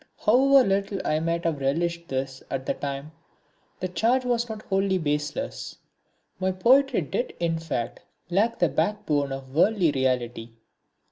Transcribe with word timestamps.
However 0.25 0.67
little 0.67 0.99
I 1.05 1.19
might 1.19 1.43
have 1.43 1.59
relished 1.59 2.07
this 2.07 2.41
at 2.49 2.65
the 2.65 2.73
time, 2.73 3.11
the 3.79 3.87
charge 3.87 4.25
was 4.25 4.49
not 4.49 4.63
wholly 4.63 4.97
baseless. 4.97 5.75
My 6.39 6.51
poetry 6.51 7.01
did 7.01 7.35
in 7.39 7.59
fact 7.59 7.99
lack 8.31 8.57
the 8.57 8.69
backbone 8.69 9.31
of 9.31 9.53
worldly 9.53 9.91
reality. 9.91 10.53